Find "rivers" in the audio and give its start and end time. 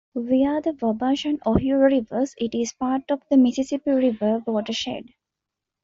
1.75-2.33